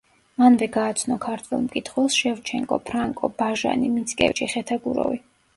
[0.43, 5.25] მანვე გააცნო ქართველ მკითხველს შევჩენკო, ფრანკო, ბაჟანი, მიცკევიჩი, ხეთაგუროვი.